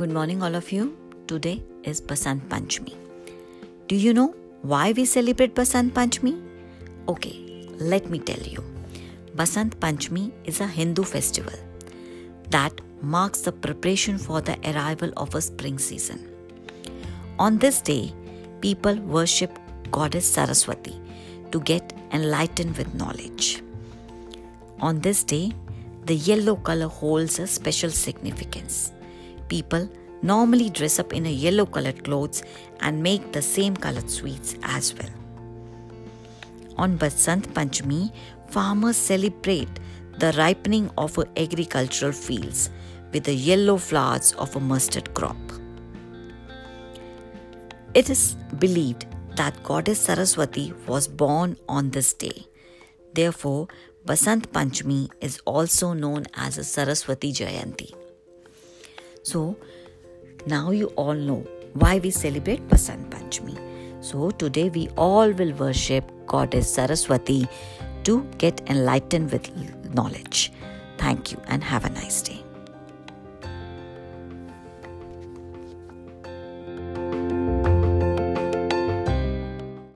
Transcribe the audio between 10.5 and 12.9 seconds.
a Hindu festival that